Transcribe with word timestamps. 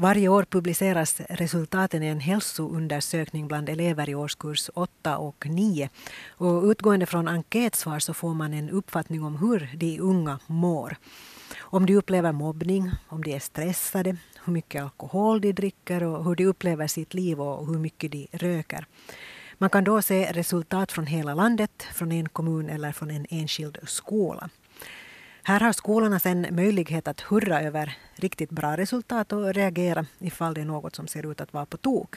Varje 0.00 0.28
år 0.28 0.44
publiceras 0.44 1.20
resultaten 1.28 2.02
i 2.02 2.06
en 2.06 2.20
hälsoundersökning 2.20 3.48
bland 3.48 3.68
elever 3.68 4.08
i 4.08 4.14
årskurs 4.14 4.70
8 4.74 5.18
och 5.18 5.46
9. 5.46 5.88
Och 6.28 6.64
utgående 6.64 7.06
från 7.06 7.28
enkätsvar 7.28 7.98
så 7.98 8.14
får 8.14 8.34
man 8.34 8.54
en 8.54 8.70
uppfattning 8.70 9.24
om 9.24 9.36
hur 9.36 9.70
de 9.76 10.00
unga 10.00 10.38
mår. 10.46 10.96
Om 11.60 11.86
de 11.86 11.96
upplever 11.96 12.32
mobbning, 12.32 12.90
om 13.08 13.24
de 13.24 13.34
är 13.34 13.38
stressade, 13.38 14.16
hur 14.44 14.52
mycket 14.52 14.82
alkohol 14.82 15.40
de 15.40 15.52
dricker 15.52 16.02
och 16.02 16.24
hur 16.24 16.34
de 16.34 16.46
upplever 16.46 16.86
sitt 16.86 17.14
liv 17.14 17.40
och 17.40 17.66
hur 17.66 17.78
mycket 17.78 18.12
de 18.12 18.28
röker. 18.32 18.86
Man 19.58 19.70
kan 19.70 19.84
då 19.84 20.02
se 20.02 20.32
resultat 20.32 20.92
från 20.92 21.06
hela 21.06 21.34
landet, 21.34 21.82
från 21.92 22.12
en 22.12 22.28
kommun 22.28 22.68
eller 22.68 22.92
från 22.92 23.10
en 23.10 23.26
enskild 23.30 23.78
skola. 23.82 24.50
Här 25.42 25.60
har 25.60 25.72
skolorna 25.72 26.18
sedan 26.18 26.46
möjlighet 26.50 27.08
att 27.08 27.20
hurra 27.20 27.62
över 27.62 27.96
riktigt 28.14 28.50
bra 28.50 28.76
resultat 28.76 29.32
och 29.32 29.54
reagera 29.54 30.06
ifall 30.18 30.54
det 30.54 30.60
är 30.60 30.64
något 30.64 30.96
som 30.96 31.06
ser 31.06 31.30
ut 31.30 31.40
att 31.40 31.52
vara 31.52 31.66
på 31.66 31.76
tok. 31.76 32.16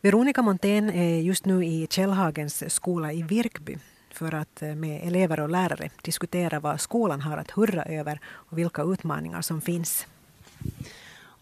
Veronica 0.00 0.42
Montén 0.42 0.90
är 0.90 1.20
just 1.20 1.44
nu 1.44 1.64
i 1.64 1.86
Källhagens 1.90 2.74
skola 2.74 3.12
i 3.12 3.22
Virkby 3.22 3.78
för 4.12 4.34
att 4.34 4.62
eh, 4.62 4.74
med 4.74 5.06
elever 5.06 5.40
och 5.40 5.48
lärare 5.48 5.90
diskutera 6.02 6.60
vad 6.60 6.80
skolan 6.80 7.20
har 7.20 7.36
att 7.36 7.50
hurra 7.50 7.82
över 7.82 8.20
och 8.26 8.58
vilka 8.58 8.82
utmaningar 8.82 9.42
som 9.42 9.60
finns. 9.60 10.06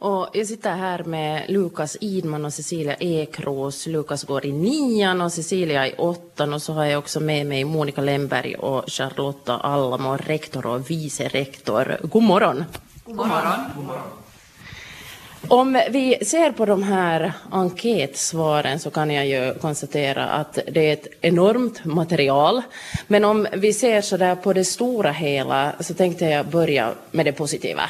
Och 0.00 0.28
jag 0.32 0.46
sitter 0.46 0.72
här 0.74 1.04
med 1.04 1.44
Lukas 1.48 1.96
Idman 2.00 2.44
och 2.44 2.52
Cecilia 2.52 2.94
Ekros. 2.94 3.86
Lukas 3.86 4.24
går 4.24 4.46
i 4.46 4.52
nian 4.52 5.20
och 5.20 5.32
Cecilia 5.32 5.86
i 5.86 5.94
åttan. 5.98 6.54
Och 6.54 6.62
så 6.62 6.72
har 6.72 6.84
jag 6.84 6.98
också 6.98 7.20
med 7.20 7.46
mig 7.46 7.64
Monica 7.64 8.00
Lemberg 8.00 8.54
och 8.54 8.84
Charlotta 8.90 9.56
Allamo, 9.56 10.16
rektor 10.16 10.66
och 10.66 10.90
vice 10.90 11.28
rektor. 11.28 11.98
God 12.02 12.22
morgon. 12.22 12.64
God 13.04 13.16
morgon. 13.16 13.60
God 13.76 13.84
morgon. 13.84 14.02
Om 15.48 15.80
vi 15.90 16.24
ser 16.24 16.52
på 16.52 16.66
de 16.66 16.82
här 16.82 17.32
enkätsvaren 17.50 18.78
så 18.78 18.90
kan 18.90 19.10
jag 19.10 19.26
ju 19.26 19.54
konstatera 19.54 20.26
att 20.26 20.58
det 20.72 20.88
är 20.88 20.92
ett 20.92 21.06
enormt 21.20 21.84
material. 21.84 22.62
Men 23.06 23.24
om 23.24 23.46
vi 23.52 23.72
ser 23.72 24.00
så 24.00 24.16
där 24.16 24.34
på 24.34 24.52
det 24.52 24.64
stora 24.64 25.12
hela 25.12 25.72
så 25.80 25.94
tänkte 25.94 26.24
jag 26.24 26.46
börja 26.46 26.92
med 27.10 27.26
det 27.26 27.32
positiva. 27.32 27.82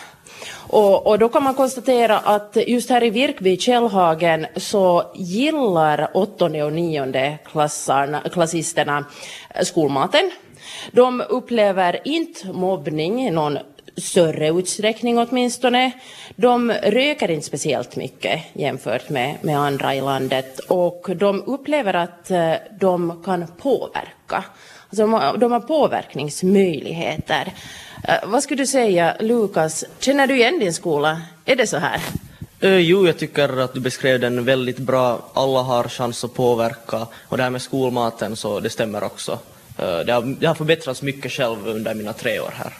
Och, 0.70 1.06
och, 1.06 1.19
då 1.19 1.28
kan 1.28 1.42
man 1.42 1.55
konstatera 1.55 2.19
att 2.19 2.56
just 2.67 2.91
här 2.91 3.05
i 3.05 3.11
Virkby, 3.11 3.56
Källhagen, 3.56 4.47
så 4.56 5.12
gillar 5.14 6.11
åttonde 6.14 6.62
och 6.62 6.72
nionde 6.72 7.39
klassarna, 7.44 8.20
klassisterna 8.33 9.05
eh, 9.55 9.62
skolmaten. 9.62 10.31
De 10.92 11.22
upplever 11.28 12.00
inte 12.05 12.53
mobbning 12.53 13.27
i 13.27 13.31
någon 13.31 13.59
större 13.97 14.48
utsträckning 14.48 15.19
åtminstone. 15.19 15.92
De 16.36 16.72
röker 16.72 17.31
inte 17.31 17.47
speciellt 17.47 17.97
mycket 17.97 18.41
jämfört 18.53 19.09
med, 19.09 19.36
med 19.42 19.59
andra 19.59 19.94
i 19.94 20.00
landet 20.00 20.59
och 20.59 21.11
de 21.16 21.42
upplever 21.47 21.94
att 21.94 22.31
eh, 22.31 22.53
de 22.81 23.22
kan 23.25 23.47
påverka. 23.47 24.44
Alltså 24.91 25.03
de, 25.03 25.12
har, 25.12 25.36
de 25.36 25.53
har 25.53 25.61
påverkningsmöjligheter. 25.61 27.53
Uh, 28.09 28.31
vad 28.31 28.43
skulle 28.43 28.63
du 28.63 28.67
säga, 28.67 29.17
Lukas, 29.21 29.85
känner 29.99 30.27
du 30.27 30.37
igen 30.37 30.59
din 30.59 30.75
skola? 30.75 31.21
Är 31.45 31.57
det 31.57 31.67
så 31.67 31.77
här? 31.77 32.01
Uh, 32.65 32.79
jo, 32.79 33.07
jag 33.07 33.19
tycker 33.19 33.61
att 33.61 33.75
du 33.75 33.81
beskrev 33.81 34.21
den 34.21 34.45
väldigt 34.45 34.79
bra. 34.79 35.31
Alla 35.35 35.63
har 35.63 35.85
chans 35.89 36.25
att 36.25 36.35
påverka 36.35 37.07
och 37.29 37.37
det 37.37 37.43
här 37.43 37.51
med 37.51 37.63
skolmaten, 37.63 38.37
så 38.37 38.61
det 38.61 38.71
stämmer 38.71 39.05
också. 39.05 39.33
Uh, 39.33 39.99
det, 40.07 40.13
har, 40.13 40.37
det 40.41 40.47
har 40.47 40.55
förbättrats 40.55 41.03
mycket 41.03 41.33
själv 41.33 41.69
under 41.69 41.95
mina 41.95 42.13
tre 42.13 42.41
år 42.41 42.55
här. 42.57 42.73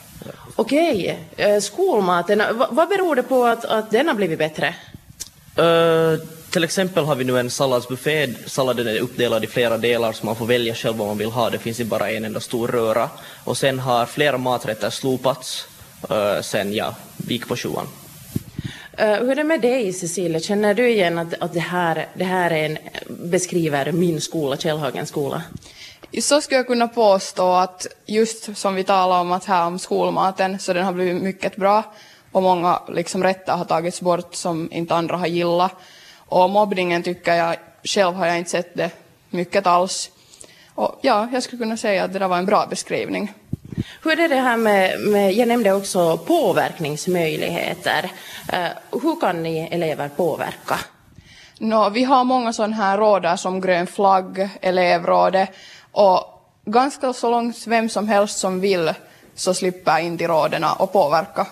Okej, 0.55 1.19
okay. 1.35 1.61
skolmaten, 1.61 2.43
vad 2.69 2.89
beror 2.89 3.15
det 3.15 3.23
på 3.23 3.45
att, 3.45 3.65
att 3.65 3.91
den 3.91 4.07
har 4.07 4.15
blivit 4.15 4.39
bättre? 4.39 4.75
Till 6.51 6.63
exempel 6.63 7.05
har 7.05 7.15
vi 7.15 7.23
nu 7.23 7.39
en 7.39 7.49
salladsbuffé. 7.49 8.27
Salladen 8.45 8.87
är 8.87 8.99
uppdelad 8.99 9.43
i 9.43 9.47
flera 9.47 9.77
delar 9.77 10.13
så 10.13 10.25
man 10.25 10.35
får 10.35 10.45
välja 10.45 10.75
själv 10.75 10.97
vad 10.97 11.07
man 11.07 11.17
vill 11.17 11.31
ha. 11.31 11.49
Det 11.49 11.59
finns 11.59 11.79
inte 11.79 11.89
bara 11.89 12.11
en 12.11 12.25
enda 12.25 12.39
stor 12.39 12.67
röra. 12.67 13.09
Och 13.43 13.57
sen 13.57 13.79
har 13.79 14.05
flera 14.05 14.37
maträtter 14.37 14.89
slopats 14.89 15.67
uh, 16.11 16.41
sen 16.41 16.73
jag 16.73 16.95
gick 17.17 17.47
på 17.47 17.55
sjuan. 17.55 17.87
Uh, 19.01 19.05
hur 19.05 19.31
är 19.31 19.35
det 19.35 19.43
med 19.43 19.61
dig 19.61 19.93
Cecilia, 19.93 20.39
känner 20.39 20.73
du 20.73 20.89
igen 20.89 21.17
att, 21.17 21.33
att 21.39 21.53
det, 21.53 21.59
här, 21.59 22.07
det 22.13 22.23
här 22.23 22.51
är 22.51 22.65
en, 22.65 22.77
beskriver 23.07 23.91
min 23.91 24.21
skola, 24.21 24.57
Källhagens 24.57 25.09
skola? 25.09 25.41
Så 26.21 26.41
skulle 26.41 26.57
jag 26.57 26.67
kunna 26.67 26.87
påstå 26.87 27.51
att 27.51 27.87
just 28.05 28.57
som 28.57 28.75
vi 28.75 28.83
talar 28.83 29.21
om 29.21 29.31
att 29.31 29.45
här 29.45 29.65
om 29.65 29.79
skolmaten 29.79 30.59
så 30.59 30.73
den 30.73 30.85
har 30.85 30.93
blivit 30.93 31.23
mycket 31.23 31.55
bra 31.55 31.83
och 32.31 32.41
många 32.41 32.81
liksom 32.87 33.23
rätter 33.23 33.53
har 33.53 33.65
tagits 33.65 34.01
bort 34.01 34.35
som 34.35 34.69
inte 34.71 34.95
andra 34.95 35.17
har 35.17 35.27
gillat. 35.27 35.71
Och 36.29 36.49
mobbningen 36.49 37.03
tycker 37.03 37.33
jag, 37.33 37.55
själv 37.83 38.15
har 38.15 38.25
jag 38.25 38.37
inte 38.37 38.49
sett 38.49 38.75
det 38.75 38.91
mycket 39.29 39.67
alls. 39.67 40.11
Och 40.75 40.99
ja, 41.01 41.27
jag 41.33 41.43
skulle 41.43 41.59
kunna 41.59 41.77
säga 41.77 42.03
att 42.03 42.13
det 42.13 42.19
där 42.19 42.27
var 42.27 42.37
en 42.37 42.45
bra 42.45 42.65
beskrivning. 42.69 43.33
Hur 44.03 44.19
är 44.19 44.29
det 44.29 44.35
här 44.35 44.57
med, 44.57 44.99
med 44.99 45.33
jag 45.33 45.47
nämnde 45.47 45.73
också 45.73 46.17
påverkningsmöjligheter. 46.17 48.11
Uh, 48.53 48.99
hur 49.01 49.19
kan 49.21 49.43
ni 49.43 49.67
elever 49.71 50.09
påverka? 50.09 50.79
No, 51.57 51.89
vi 51.89 52.03
har 52.03 52.23
många 52.23 52.53
sådana 52.53 52.75
här 52.75 52.97
råder 52.97 53.35
som 53.35 53.61
Grön 53.61 53.87
flagg, 53.87 54.49
elevrådet 54.61 55.49
och 55.91 56.43
ganska 56.65 57.13
så 57.13 57.29
långt 57.31 57.67
vem 57.67 57.89
som 57.89 58.07
helst 58.07 58.39
som 58.39 58.59
vill 58.59 58.93
så 59.35 59.53
slipper 59.53 59.99
in 59.99 60.17
till 60.17 60.27
råden 60.27 60.63
och 60.63 60.93
påverka. 60.93 61.47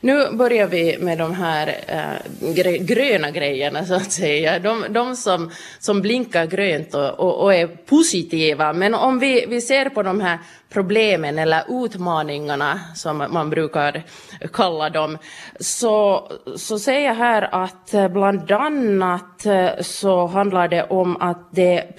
Nu 0.00 0.30
börjar 0.32 0.66
vi 0.66 0.98
med 0.98 1.18
de 1.18 1.34
här 1.34 1.74
äh, 1.86 2.72
gröna 2.80 3.30
grejerna, 3.30 3.84
så 3.84 3.94
att 3.94 4.12
säga. 4.12 4.58
De, 4.58 4.84
de 4.90 5.16
som, 5.16 5.50
som 5.78 6.02
blinkar 6.02 6.46
grönt 6.46 6.94
och, 6.94 7.20
och, 7.20 7.42
och, 7.42 7.54
är 7.54 7.66
positiva. 7.66 8.72
Men 8.72 8.94
om 8.94 9.18
vi, 9.18 9.46
vi 9.48 9.60
ser 9.60 9.88
på 9.88 10.02
de 10.02 10.20
här 10.20 10.38
problemen 10.68 11.38
eller 11.38 11.84
utmaningarna, 11.84 12.80
som 12.94 13.26
man 13.30 13.50
brukar 13.50 14.04
kalla 14.52 14.90
dem, 14.90 15.18
så, 15.60 16.28
så 16.56 16.78
säger 16.78 17.06
jag 17.06 17.14
här 17.14 17.64
att 17.64 17.94
eh, 17.94 18.08
bland 18.08 18.52
annat 18.52 19.46
eh, 19.46 19.68
så 19.80 20.26
handlar 20.26 20.68
det 20.68 20.82
om 20.82 21.16
att 21.16 21.48
det 21.52 21.96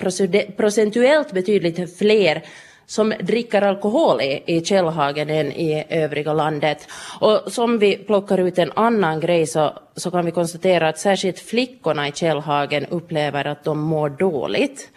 procentuellt 0.58 1.32
betydligt 1.32 1.98
fler 1.98 2.44
som 2.90 3.14
dricker 3.20 3.62
alkohol 3.62 4.22
i, 4.22 4.44
i 4.46 4.62
Källhagen 4.66 5.30
än 5.30 5.52
i 5.52 5.86
övriga 5.90 6.34
landet. 6.34 6.88
Och 7.20 7.42
som 7.48 7.80
vi 7.80 7.98
plockar 7.98 8.38
ut 8.38 8.58
en 8.58 8.72
annan 8.76 9.20
grej 9.20 9.48
så, 9.48 9.74
så 9.96 10.12
kan 10.12 10.26
vi 10.26 10.32
konstatera 10.32 10.90
att 10.90 11.00
särskilt 11.00 11.40
flickorna 11.40 12.08
i 12.08 12.12
Källhagen 12.12 12.86
upplever 12.86 13.48
att 13.48 13.64
de 13.64 13.80
mår 13.80 14.10
dåligt. 14.10 14.90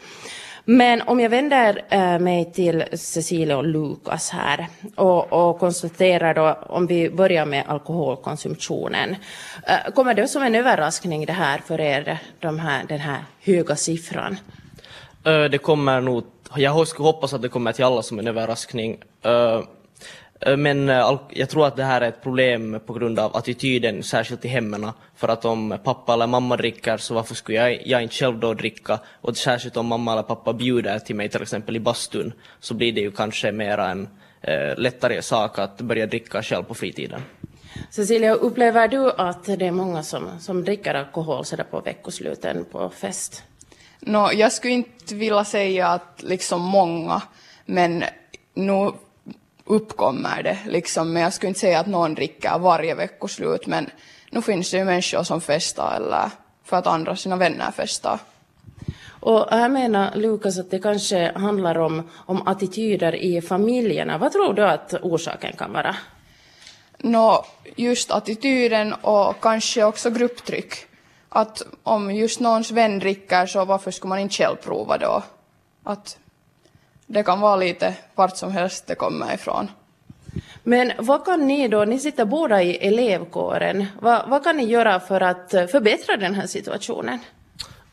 Men 0.64 1.02
om 1.02 1.20
jag 1.20 1.30
vänder 1.30 1.84
eh, 1.88 2.18
mig 2.18 2.52
till 2.52 2.84
Cecilia 2.92 3.56
och 3.56 3.64
Lukas 3.64 4.30
här 4.30 4.66
och, 4.96 5.32
och 5.32 5.58
konstaterar 5.58 6.34
då, 6.34 6.58
om 6.66 6.86
vi 6.86 7.10
börjar 7.10 7.46
med 7.46 7.64
alkoholkonsumtionen. 7.66 9.16
Eh, 9.66 9.92
kommer 9.94 10.14
det 10.14 10.28
som 10.28 10.42
en 10.42 10.54
överraskning 10.54 11.26
det 11.26 11.32
här 11.32 11.58
för 11.58 11.80
er, 11.80 12.18
de 12.40 12.58
här, 12.58 12.84
den 12.88 13.00
här 13.00 13.24
höga 13.40 13.76
siffran? 13.76 14.36
Eh, 15.24 15.44
det 15.44 15.58
kommer 15.58 16.00
nog 16.00 16.24
jag 16.56 16.88
skulle 16.88 17.06
hoppas 17.06 17.32
att 17.32 17.42
det 17.42 17.48
kommer 17.48 17.72
till 17.72 17.84
alla 17.84 18.02
som 18.02 18.18
en 18.18 18.26
överraskning. 18.28 18.98
Men 20.58 20.88
jag 21.30 21.48
tror 21.50 21.66
att 21.66 21.76
det 21.76 21.84
här 21.84 22.00
är 22.00 22.08
ett 22.08 22.22
problem 22.22 22.80
på 22.86 22.92
grund 22.92 23.18
av 23.18 23.36
attityden, 23.36 24.02
särskilt 24.02 24.44
i 24.44 24.48
hemmen. 24.48 24.90
För 25.16 25.28
att 25.28 25.44
om 25.44 25.78
pappa 25.84 26.14
eller 26.14 26.26
mamma 26.26 26.56
dricker, 26.56 26.96
så 26.96 27.14
varför 27.14 27.34
skulle 27.34 27.58
jag, 27.58 27.86
jag 27.86 28.02
inte 28.02 28.14
själv 28.14 28.38
då 28.38 28.54
dricka? 28.54 28.98
Och 29.20 29.36
särskilt 29.36 29.76
om 29.76 29.86
mamma 29.86 30.12
eller 30.12 30.22
pappa 30.22 30.52
bjuder 30.52 30.98
till 30.98 31.16
mig, 31.16 31.28
till 31.28 31.42
exempel 31.42 31.76
i 31.76 31.80
bastun, 31.80 32.32
så 32.60 32.74
blir 32.74 32.92
det 32.92 33.00
ju 33.00 33.10
kanske 33.10 33.52
mera 33.52 33.90
en 33.90 34.08
eh, 34.40 34.76
lättare 34.78 35.22
sak 35.22 35.58
att 35.58 35.80
börja 35.80 36.06
dricka 36.06 36.42
själv 36.42 36.62
på 36.62 36.74
fritiden. 36.74 37.22
Cecilia, 37.90 38.34
upplever 38.34 38.88
du 38.88 39.12
att 39.12 39.44
det 39.44 39.66
är 39.66 39.70
många 39.70 40.02
som, 40.02 40.40
som 40.40 40.64
dricker 40.64 40.94
alkohol 40.94 41.44
så 41.44 41.56
på 41.70 41.80
veckosluten 41.80 42.64
på 42.64 42.90
fest? 42.90 43.42
No, 44.04 44.32
jag 44.32 44.52
skulle 44.52 44.74
inte 44.74 45.14
vilja 45.14 45.44
säga 45.44 45.88
att 45.88 46.22
liksom 46.22 46.60
många, 46.60 47.22
men 47.64 48.04
nu 48.54 48.92
uppkommer 49.64 50.42
det 50.42 50.58
liksom. 50.66 51.12
Men 51.12 51.22
jag 51.22 51.32
skulle 51.32 51.48
inte 51.48 51.60
säga 51.60 51.80
att 51.80 51.86
någon 51.86 52.14
dricker 52.14 52.58
varje 52.58 52.94
veckoslut, 52.94 53.66
men 53.66 53.90
nu 54.30 54.42
finns 54.42 54.70
det 54.70 54.76
ju 54.76 54.84
människor 54.84 55.22
som 55.22 55.40
festar 55.40 55.96
eller 55.96 56.30
för 56.64 56.76
att 56.76 56.86
andra 56.86 57.16
sina 57.16 57.36
vänner 57.36 57.70
festar. 57.70 58.18
Och 59.08 59.50
här 59.50 59.68
menar 59.68 60.14
Lukas 60.14 60.58
att 60.58 60.70
det 60.70 60.78
kanske 60.78 61.32
handlar 61.38 61.78
om, 61.78 62.10
om 62.12 62.48
attityder 62.48 63.14
i 63.14 63.42
familjerna. 63.42 64.18
Vad 64.18 64.32
tror 64.32 64.54
du 64.54 64.64
att 64.64 64.94
orsaken 65.02 65.56
kan 65.56 65.72
vara? 65.72 65.96
Nå, 66.98 67.44
just 67.76 68.10
attityden 68.10 68.92
och 68.92 69.40
kanske 69.40 69.84
också 69.84 70.10
grupptryck 70.10 70.74
att 71.32 71.62
om 71.82 72.14
just 72.14 72.40
någons 72.40 72.70
vän 72.70 72.98
dricker 72.98 73.46
så 73.46 73.64
varför 73.64 73.90
skulle 73.90 74.08
man 74.08 74.18
inte 74.18 74.34
själv 74.34 74.56
prova 74.56 74.98
då? 74.98 75.22
Att 75.82 76.18
det 77.06 77.22
kan 77.22 77.40
vara 77.40 77.56
lite 77.56 77.94
vart 78.14 78.36
som 78.36 78.52
helst 78.52 78.86
det 78.86 78.94
kommer 78.94 79.34
ifrån. 79.34 79.70
Men 80.62 80.92
vad 80.98 81.24
kan 81.24 81.46
ni 81.46 81.68
då, 81.68 81.84
ni 81.84 81.98
sitter 81.98 82.24
båda 82.24 82.62
i 82.62 82.76
elevkåren, 82.76 83.86
vad, 84.00 84.28
vad 84.28 84.44
kan 84.44 84.56
ni 84.56 84.64
göra 84.64 85.00
för 85.00 85.20
att 85.20 85.50
förbättra 85.50 86.16
den 86.16 86.34
här 86.34 86.46
situationen? 86.46 87.18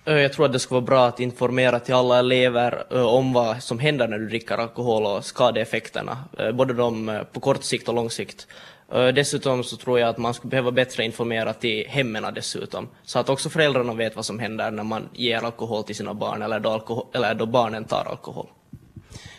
Jag 0.04 0.34
tror 0.34 0.46
att 0.46 0.54
det 0.54 0.60
skulle 0.60 0.76
vara 0.76 0.86
bra 0.86 1.06
att 1.06 1.20
informera 1.20 1.80
till 1.80 1.94
alla 1.94 2.20
elever 2.20 2.94
om 3.06 3.34
vad 3.34 3.64
som 3.64 3.80
händer 3.80 4.08
när 4.08 4.20
du 4.20 4.28
dricker 4.28 4.58
alkohol 4.58 5.06
och 5.06 5.26
skadeeffekterna, 5.26 6.18
både 6.54 6.74
de 6.74 7.24
på 7.34 7.40
kort 7.40 7.64
sikt 7.64 7.88
och 7.88 7.96
lång 7.96 8.10
sikt. 8.10 8.48
Dessutom 8.92 9.64
så 9.64 9.78
tror 9.78 10.00
jag 10.00 10.10
att 10.10 10.18
man 10.18 10.34
skulle 10.34 10.50
behöva 10.50 10.72
bättre 10.72 11.06
informera 11.06 11.54
till 11.54 11.88
hemmen 11.88 12.34
dessutom, 12.34 12.90
så 13.04 13.20
att 13.20 13.30
också 13.30 13.50
föräldrarna 13.50 13.94
vet 13.94 14.16
vad 14.16 14.26
som 14.26 14.40
händer 14.40 14.72
när 14.72 14.84
man 14.84 15.10
ger 15.14 15.46
alkohol 15.46 15.84
till 15.84 15.96
sina 15.96 16.14
barn 16.14 16.42
eller 16.42 16.60
då, 16.60 16.70
alkohol, 16.70 17.06
eller 17.14 17.34
då 17.34 17.46
barnen 17.46 17.84
tar 17.84 18.06
alkohol. 18.06 18.48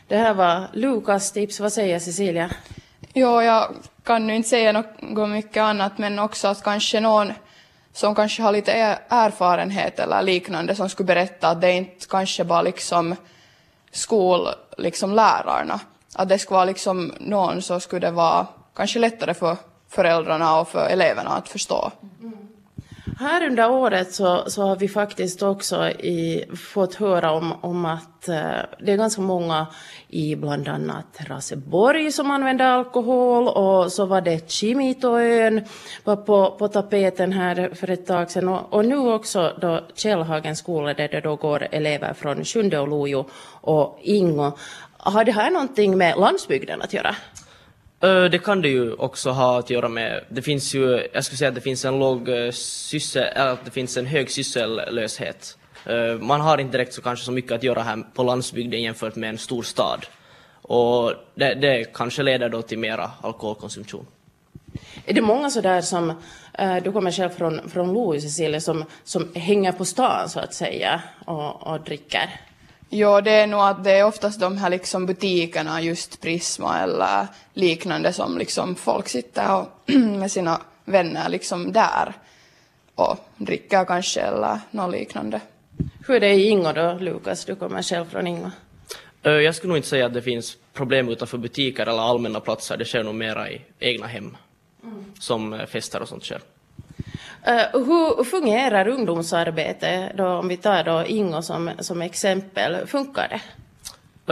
Det 0.08 0.16
här 0.16 0.34
var 0.34 0.66
Lukas 0.72 1.32
tips. 1.32 1.60
Vad 1.60 1.72
säger 1.72 1.98
Cecilia? 1.98 2.50
Jo, 3.14 3.42
jag 3.42 3.74
kan 4.04 4.26
nu 4.26 4.36
inte 4.36 4.48
säga 4.48 4.72
något 4.72 5.28
mycket 5.28 5.60
annat, 5.62 5.98
men 5.98 6.18
också 6.18 6.48
att 6.48 6.62
kanske 6.62 7.00
någon 7.00 7.32
som 7.92 8.14
kanske 8.14 8.42
har 8.42 8.52
lite 8.52 8.72
erfarenhet 9.08 9.98
eller 9.98 10.22
liknande 10.22 10.74
som 10.74 10.88
skulle 10.88 11.06
berätta 11.06 11.48
att 11.48 11.60
det 11.60 11.72
inte 11.72 12.06
kanske 12.06 12.44
bara 12.44 12.62
liksom 12.62 13.16
skollärarna, 13.92 14.56
liksom 14.78 15.14
lärarna. 15.14 15.80
Att 16.14 16.28
det 16.28 16.38
skulle 16.38 16.56
vara 16.56 16.64
liksom 16.64 17.12
någon 17.18 17.62
så 17.62 17.80
skulle 17.80 18.06
det 18.06 18.10
vara 18.10 18.46
kanske 18.80 18.98
lättare 18.98 19.34
för 19.34 19.56
föräldrarna 19.88 20.60
och 20.60 20.68
för 20.68 20.86
eleverna 20.86 21.30
att 21.30 21.48
förstå. 21.48 21.92
Mm. 22.20 22.32
Här 23.18 23.46
under 23.46 23.70
året 23.70 24.14
så, 24.14 24.44
så 24.46 24.62
har 24.62 24.76
vi 24.76 24.88
faktiskt 24.88 25.42
också 25.42 25.88
i, 25.88 26.44
fått 26.72 26.94
höra 26.94 27.32
om, 27.32 27.52
om 27.60 27.84
att 27.84 28.28
eh, 28.28 28.36
det 28.80 28.92
är 28.92 28.96
ganska 28.96 29.22
många 29.22 29.66
i 30.08 30.36
bland 30.36 30.68
annat 30.68 31.06
Raseborg 31.26 32.12
som 32.12 32.30
använder 32.30 32.64
alkohol 32.64 33.48
och 33.48 33.92
så 33.92 34.06
var 34.06 34.20
det 34.20 34.50
Kimitoön 34.50 35.64
var 36.04 36.16
på, 36.16 36.56
på 36.58 36.68
tapeten 36.68 37.32
här 37.32 37.74
för 37.74 37.90
ett 37.90 38.06
tag 38.06 38.30
sedan 38.30 38.48
och, 38.48 38.72
och 38.72 38.84
nu 38.84 38.98
också 38.98 39.52
då 39.60 39.80
Källhagens 39.94 40.58
skola 40.58 40.94
där 40.94 41.08
det 41.08 41.20
då 41.20 41.36
går 41.36 41.68
elever 41.70 42.14
från 42.14 42.44
Sjunde 42.44 42.78
och 42.78 42.88
Lojo 42.88 43.26
och 43.60 43.98
Ingo. 44.02 44.52
Har 44.96 45.24
det 45.24 45.32
här 45.32 45.50
någonting 45.50 45.98
med 45.98 46.18
landsbygden 46.18 46.82
att 46.82 46.92
göra? 46.92 47.16
Eh, 48.02 48.24
det 48.24 48.38
kan 48.38 48.62
det 48.62 48.68
ju 48.68 48.92
också 48.92 49.30
ha 49.30 49.58
att 49.58 49.70
göra 49.70 49.88
med, 49.88 50.24
det 50.28 50.42
finns 50.42 50.74
ju, 50.74 51.08
jag 51.12 51.24
skulle 51.24 51.38
säga 51.38 51.48
att 51.48 51.54
det 51.54 51.60
finns 51.60 51.84
en 51.84 51.98
låg 51.98 52.28
eh, 52.28 52.50
syssel, 52.50 53.36
att 53.36 53.64
det 53.64 53.70
finns 53.70 53.96
en 53.96 54.06
hög 54.06 54.30
syssellöshet. 54.30 55.58
Eh, 55.86 56.14
man 56.20 56.40
har 56.40 56.58
inte 56.58 56.78
direkt 56.78 56.94
så 56.94 57.02
kanske 57.02 57.24
så 57.24 57.32
mycket 57.32 57.52
att 57.52 57.62
göra 57.62 57.82
här 57.82 58.04
på 58.14 58.22
landsbygden 58.22 58.82
jämfört 58.82 59.16
med 59.16 59.30
en 59.30 59.38
stor 59.38 59.62
stad. 59.62 60.06
Och 60.62 61.12
det, 61.34 61.54
det 61.54 61.94
kanske 61.94 62.22
leder 62.22 62.48
då 62.48 62.62
till 62.62 62.78
mera 62.78 63.10
alkoholkonsumtion. 63.22 64.06
Är 65.06 65.14
det 65.14 65.20
många 65.20 65.50
sådär 65.50 65.80
som, 65.80 66.12
du 66.82 66.92
kommer 66.92 67.10
själv 67.10 67.30
från, 67.30 67.70
från 67.70 67.92
Louis 67.92 68.22
Cecilia, 68.22 68.60
som, 68.60 68.84
som 69.04 69.28
hänger 69.34 69.72
på 69.72 69.84
stan 69.84 70.28
så 70.28 70.40
att 70.40 70.54
säga 70.54 71.02
och, 71.26 71.66
och 71.66 71.80
dricker? 71.80 72.30
Jo, 72.92 73.20
det 73.20 73.30
är 73.30 73.46
nog 73.46 73.60
att 73.60 73.84
det 73.84 73.92
är 73.92 74.04
oftast 74.04 74.40
de 74.40 74.58
här 74.58 74.70
liksom 74.70 75.06
butikerna, 75.06 75.82
just 75.82 76.20
Prisma 76.20 76.78
eller 76.80 77.26
liknande, 77.54 78.12
som 78.12 78.38
liksom 78.38 78.74
folk 78.74 79.08
sitter 79.08 79.54
och 79.54 79.90
med 79.94 80.32
sina 80.32 80.60
vänner 80.84 81.28
liksom 81.28 81.72
där 81.72 82.12
och 82.94 83.16
dricker 83.36 83.84
kanske 83.84 84.20
eller 84.20 84.58
något 84.70 84.92
liknande. 84.92 85.40
Hur 86.06 86.14
är 86.14 86.20
det 86.20 86.34
i 86.34 86.48
Ingo 86.48 86.72
då, 86.72 86.96
Lukas? 87.00 87.44
Du 87.44 87.54
kommer 87.54 87.82
själv 87.82 88.04
från 88.04 88.26
Ingo. 88.26 88.50
Jag 89.22 89.54
skulle 89.54 89.68
nog 89.68 89.78
inte 89.78 89.88
säga 89.88 90.06
att 90.06 90.14
det 90.14 90.22
finns 90.22 90.56
problem 90.72 91.08
utanför 91.08 91.38
butiker 91.38 91.82
eller 91.82 92.02
allmänna 92.02 92.40
platser. 92.40 92.76
Det 92.76 92.84
sker 92.84 93.04
nog 93.04 93.14
mera 93.14 93.50
i 93.50 93.60
egna 93.78 94.06
hem, 94.06 94.36
mm. 94.82 95.04
som 95.18 95.60
fester 95.68 96.02
och 96.02 96.08
sånt 96.08 96.24
sker. 96.24 96.40
Uh, 97.48 97.84
hur 97.84 98.24
fungerar 98.24 98.88
ungdomsarbete, 98.88 100.12
då, 100.16 100.26
om 100.26 100.48
vi 100.48 100.56
tar 100.56 100.84
då 100.84 101.06
Ingo 101.06 101.42
som, 101.42 101.70
som 101.78 102.02
exempel? 102.02 102.86
Funkar 102.86 103.28
det? 103.28 103.40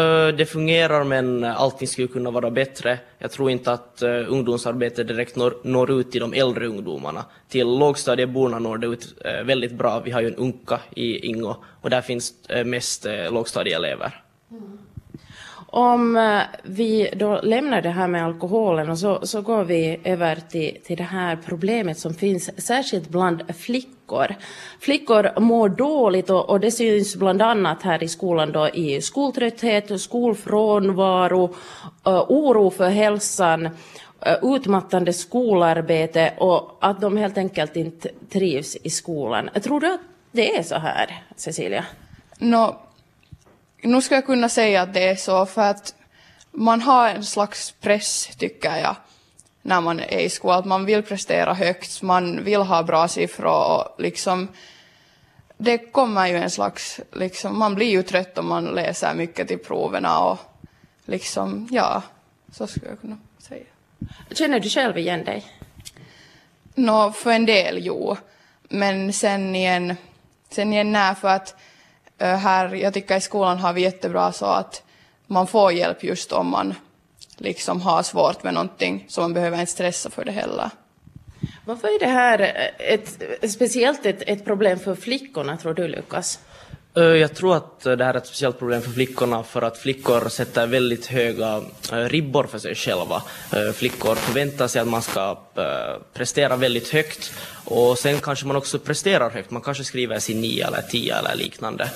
Uh, 0.03 0.37
det 0.37 0.47
fungerar, 0.47 1.05
men 1.05 1.45
allting 1.45 1.89
skulle 1.89 2.09
kunna 2.09 2.31
vara 2.31 2.51
bättre. 2.51 2.99
Jag 3.19 3.31
tror 3.31 3.51
inte 3.51 3.73
att 3.73 4.03
uh, 4.03 4.33
ungdomsarbete 4.33 5.05
direkt 5.05 5.37
når, 5.37 5.55
når, 5.63 5.91
ut 5.91 6.13
till 6.13 6.21
de 6.21 6.33
äldre 6.33 6.67
ungdomarna. 6.67 7.25
Till 7.49 7.67
lågstadieborna 7.67 8.59
når 8.59 8.79
det 8.79 8.87
ut 8.87 9.15
väldigt 9.45 9.73
bra. 9.73 10.01
Vi 10.01 10.11
har 10.11 10.21
ju 10.21 10.27
en 10.27 10.37
UNKA 10.37 10.81
i 10.91 11.27
Ingo 11.27 11.55
och 11.81 11.91
där 11.91 12.01
finns 12.01 12.35
mest 12.65 13.07
lågstadieelever. 13.31 14.23
Mm. 14.51 14.79
Om 15.71 16.17
eh, 16.17 16.41
vi 16.63 17.11
då 17.17 17.41
lämnar 17.43 17.83
det 17.83 17.91
här 17.91 18.09
med 18.09 18.25
alkoholen 18.25 18.91
och 18.91 18.99
så, 18.99 19.27
så 19.27 19.43
går 19.43 19.65
vi 19.65 20.01
över 20.05 20.37
till, 20.37 20.79
till 20.85 20.97
det 20.97 21.03
här 21.03 21.39
problemet 21.47 21.99
som 21.99 22.15
finns 22.15 22.67
särskilt 22.67 23.09
bland 23.09 23.57
flickor. 23.57 24.35
Flickor 24.81 25.41
mår 25.41 25.69
dåligt 25.69 26.31
och, 26.31 26.51
och 26.51 26.61
det 26.61 26.71
syns 26.71 27.17
bland 27.17 27.43
annat 27.43 27.83
här 27.83 28.03
i 28.03 28.09
skolan 28.09 28.53
då 28.53 28.69
i 28.69 29.01
skoltrötthet, 29.01 30.01
skolfrånvaro, 30.01 31.55
eh, 32.07 32.25
oro 32.29 32.71
för 32.71 32.89
hälsan, 32.89 33.67
eh, 33.67 34.37
utmattande 34.43 35.13
skolarbete 35.13 36.35
och 36.39 36.79
att 36.81 37.01
de 37.01 37.17
helt 37.17 37.39
enkelt 37.39 37.77
inte 37.77 38.11
trivs 38.33 38.77
i 38.77 38.91
skolan. 38.91 39.51
Tror 39.63 39.81
du 39.81 39.95
att 39.95 40.01
det 40.33 40.57
är 40.57 40.63
så 40.63 40.75
här, 40.75 41.23
Cecilia? 41.37 41.85
No, 42.39 42.77
nu 43.83 44.03
ska 44.03 44.15
jag 44.15 44.27
kunna 44.27 44.49
säga 44.49 44.83
att 44.83 44.95
det 44.95 45.09
är 45.09 45.17
så 45.17 45.47
för 45.47 45.63
att 45.63 45.95
man 46.51 46.81
har 46.81 47.09
en 47.09 47.25
slags 47.25 47.75
press, 47.81 48.31
tycker 48.39 48.77
jag, 48.77 48.97
när 49.63 49.81
man 49.81 50.01
är 50.01 50.19
i 50.19 50.29
skolan. 50.29 50.59
Att 50.59 50.65
man 50.65 50.85
vill 50.85 51.03
prestera 51.03 51.55
högt, 51.55 52.03
man 52.03 52.45
vill 52.45 52.61
ha 52.61 52.83
bra 52.83 53.09
siffror 53.09 53.77
och 53.77 54.03
liksom 54.03 54.49
det 55.59 55.79
kommer 55.79 56.27
ju 56.27 56.37
en 56.37 56.51
slags, 56.51 57.01
liksom, 57.13 57.59
man 57.59 57.75
blir 57.75 57.91
ju 57.91 58.03
trött 58.03 58.39
om 58.39 58.49
man 58.49 58.65
läser 58.65 59.15
mycket 59.15 59.49
till 59.49 59.59
proverna 59.59 60.19
och 60.19 60.39
liksom, 61.05 61.69
ja, 61.71 62.03
så 62.53 62.67
skulle 62.67 62.89
jag 62.89 63.01
kunna 63.01 63.19
säga. 63.39 63.65
Känner 64.31 64.61
du 64.61 64.69
själv 64.69 64.99
igen 64.99 65.25
dig? 65.25 65.45
Nå, 66.75 67.13
för 67.13 67.31
en 67.31 67.47
del, 67.47 67.79
jo. 67.87 68.17
Men 68.69 69.13
sen 69.13 69.55
igen, 69.55 69.97
sen 70.51 70.73
igen 70.73 70.93
när, 70.93 71.15
för 71.15 71.29
att 71.29 71.57
Eh, 72.19 72.37
här, 72.37 72.75
jag 72.75 72.95
tycker 72.95 73.17
i 73.17 73.21
skolan 73.21 73.59
har 73.59 73.73
vi 73.73 73.81
jättebra 73.81 74.33
så 74.33 74.47
att 74.47 74.83
man 75.27 75.47
får 75.47 75.73
hjälp 75.73 76.05
just 76.05 76.33
om 76.33 76.47
man 76.51 76.75
liksom 77.37 77.81
har 77.81 78.03
svårt 78.03 78.43
med 78.43 78.55
någonting, 78.55 79.05
så 79.09 79.21
man 79.21 79.35
behöver 79.35 79.61
inte 79.61 79.73
stressa 79.73 80.11
för 80.11 80.25
det 80.25 80.33
heller. 80.33 80.71
Varför 81.65 81.89
är 81.89 81.99
det 81.99 82.07
här 82.07 82.71
ett, 82.79 83.23
speciellt 83.51 84.07
ett, 84.07 84.23
ett 84.27 84.45
problem 84.45 84.79
för 84.79 84.95
flickorna, 84.95 85.57
tror 85.57 85.75
du 85.75 85.89
Lukas? 85.89 86.41
Eh, 86.99 87.05
jag 87.05 87.35
tror 87.35 87.57
att 87.57 87.81
det 87.81 88.05
här 88.05 88.15
är 88.15 88.19
ett 88.19 88.27
speciellt 88.27 88.59
problem 88.59 88.83
för 88.83 88.91
flickorna 88.91 89.43
för 89.43 89.63
att 89.63 89.79
flickor 89.79 90.29
sätter 90.29 90.67
väldigt 90.67 91.07
höga 91.07 91.63
eh, 91.93 91.97
ribbor 91.97 92.45
för 92.45 92.59
sig 92.59 92.75
själva. 92.75 93.23
Eh, 93.53 93.73
flickor 93.73 94.15
förväntar 94.15 94.69
sig 94.69 94.83
att 94.83 94.89
man 94.89 95.03
ska 95.03 95.39
prestera 96.13 96.57
väldigt 96.57 96.89
högt 96.89 97.33
och 97.65 97.99
sen 97.99 98.19
kanske 98.21 98.47
man 98.47 98.57
också 98.57 98.79
presterar 98.79 99.31
högt, 99.31 99.51
man 99.51 99.63
kanske 99.63 99.85
skriver 99.85 100.19
sin 100.19 100.41
9 100.41 100.67
eller 100.67 100.83
10 100.83 101.17
eller 101.17 101.35
liknande. 101.35 101.91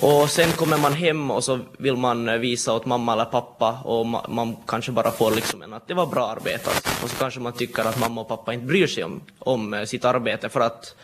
Och 0.00 0.30
sen 0.30 0.50
kommer 0.50 0.78
man 0.78 0.92
hem 0.92 1.30
och 1.30 1.44
så 1.44 1.58
vill 1.78 1.96
man 1.96 2.40
visa 2.40 2.72
åt 2.72 2.86
mamma 2.86 3.12
eller 3.12 3.24
pappa 3.24 3.78
och 3.84 4.06
man 4.06 4.56
kanske 4.66 4.92
bara 4.92 5.10
får 5.10 5.30
liksom 5.30 5.62
en 5.62 5.72
att 5.72 5.88
det 5.88 5.94
var 5.94 6.06
bra 6.06 6.28
arbetat. 6.28 7.00
Och 7.02 7.10
så 7.10 7.16
kanske 7.16 7.40
man 7.40 7.52
tycker 7.52 7.84
att 7.84 8.00
mamma 8.00 8.20
och 8.20 8.28
pappa 8.28 8.54
inte 8.54 8.66
bryr 8.66 8.86
sig 8.86 9.04
om, 9.04 9.20
om 9.38 9.84
sitt 9.86 10.04
arbete 10.04 10.48
för 10.48 10.60
att 10.60 10.94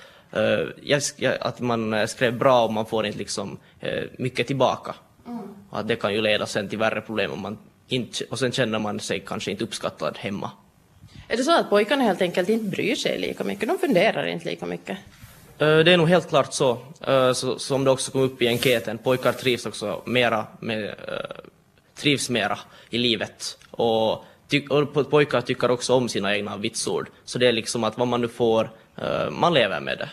att 1.40 1.60
man 1.60 2.08
skrev 2.08 2.38
bra 2.38 2.64
och 2.64 2.72
man 2.72 2.86
får 2.86 3.06
inte 3.06 3.18
liksom 3.18 3.58
uh, 3.84 4.02
mycket 4.18 4.46
tillbaka. 4.46 4.94
Mm. 5.26 5.38
Att 5.70 5.88
det 5.88 5.96
kan 5.96 6.14
ju 6.14 6.20
leda 6.20 6.46
sen 6.46 6.68
till 6.68 6.78
värre 6.78 7.00
problem 7.00 7.32
om 7.32 7.40
man 7.40 7.58
inte, 7.88 8.24
och 8.30 8.38
sen 8.38 8.52
känner 8.52 8.78
man 8.78 9.00
sig 9.00 9.20
kanske 9.20 9.50
inte 9.50 9.64
uppskattad 9.64 10.18
hemma. 10.18 10.50
Är 11.28 11.36
det 11.36 11.44
så 11.44 11.58
att 11.58 11.70
pojkarna 11.70 12.04
helt 12.04 12.22
enkelt 12.22 12.48
inte 12.48 12.64
bryr 12.64 12.94
sig 12.94 13.18
lika 13.18 13.44
mycket? 13.44 13.68
De 13.68 13.78
funderar 13.78 14.26
inte 14.26 14.48
lika 14.48 14.66
mycket? 14.66 14.98
Det 15.56 15.92
är 15.92 15.96
nog 15.96 16.08
helt 16.08 16.28
klart 16.28 16.52
så, 16.52 16.78
som 17.58 17.84
det 17.84 17.90
också 17.90 18.12
kom 18.12 18.20
upp 18.20 18.42
i 18.42 18.48
enkäten. 18.48 18.98
Pojkar 18.98 19.32
trivs 19.32 19.66
också 19.66 20.02
mera 20.06 20.46
med, 20.60 20.94
trivs 21.94 22.30
mera 22.30 22.58
i 22.90 22.98
livet. 22.98 23.58
Och, 23.70 24.12
och 24.70 25.10
pojkar 25.10 25.40
tycker 25.40 25.70
också 25.70 25.94
om 25.94 26.08
sina 26.08 26.36
egna 26.36 26.56
vitsord. 26.56 27.08
Så 27.24 27.38
det 27.38 27.48
är 27.48 27.52
liksom 27.52 27.84
att 27.84 27.98
vad 27.98 28.08
man 28.08 28.20
nu 28.20 28.28
får, 28.28 28.70
man 29.30 29.54
lever 29.54 29.80
med 29.80 29.98
det. 29.98 30.08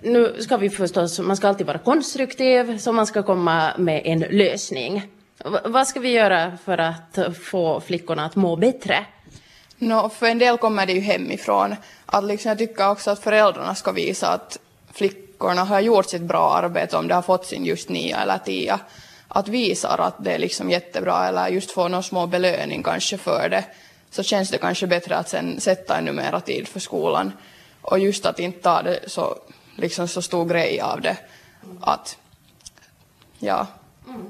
Nu 0.00 0.36
ska 0.42 0.56
vi 0.56 0.70
förstås, 0.70 1.18
man 1.18 1.36
ska 1.36 1.48
alltid 1.48 1.66
vara 1.66 1.78
konstruktiv, 1.78 2.78
så 2.78 2.92
man 2.92 3.06
ska 3.06 3.22
komma 3.22 3.72
med 3.78 4.02
en 4.04 4.18
lösning. 4.18 5.02
V 5.44 5.58
vad 5.64 5.88
ska 5.88 6.00
vi 6.00 6.12
göra 6.12 6.58
för 6.64 6.78
att 6.78 7.18
få 7.42 7.80
flickorna 7.80 8.24
att 8.24 8.36
må 8.36 8.56
bättre? 8.56 9.04
No, 9.78 10.08
för 10.08 10.26
en 10.26 10.38
del 10.38 10.58
kommer 10.58 10.86
det 10.86 10.92
ju 10.92 11.00
hemifrån. 11.00 11.76
Att 12.06 12.24
liksom 12.24 12.48
jag 12.48 12.58
tycker 12.58 12.90
också 12.90 13.10
att 13.10 13.18
föräldrarna 13.18 13.74
ska 13.74 13.92
visa 13.92 14.28
att 14.28 14.58
flickorna 14.92 15.64
har 15.64 15.80
gjort 15.80 16.06
sitt 16.06 16.22
bra 16.22 16.54
arbete 16.54 16.96
om 16.96 17.08
de 17.08 17.14
har 17.14 17.22
fått 17.22 17.46
sin 17.46 17.64
just 17.64 17.88
nia 17.88 18.22
eller 18.22 18.38
tia. 18.38 18.80
Att 19.28 19.48
visa 19.48 19.88
att 19.88 20.24
det 20.24 20.32
är 20.32 20.38
liksom 20.38 20.70
jättebra 20.70 21.28
eller 21.28 21.48
just 21.48 21.70
få 21.70 21.88
någon 21.88 22.02
små 22.02 22.26
belöning 22.26 22.82
kanske 22.82 23.18
för 23.18 23.48
det. 23.48 23.64
så 24.10 24.22
känns 24.22 24.50
det 24.50 24.58
kanske 24.58 24.86
bättre 24.86 25.16
att 25.16 25.28
sen 25.28 25.60
sätta 25.60 25.98
ännu 25.98 26.12
mera 26.12 26.40
tid 26.40 26.68
för 26.68 26.80
skolan. 26.80 27.32
Och 27.82 27.98
just 27.98 28.26
att 28.26 28.38
inte 28.38 28.62
ta 28.62 28.82
det 28.82 29.00
så, 29.06 29.36
liksom 29.76 30.08
så 30.08 30.22
stor 30.22 30.44
grej 30.44 30.80
av 30.80 31.00
det. 31.00 31.16
Att, 31.80 32.18
ja. 33.38 33.66
Mm. 34.08 34.26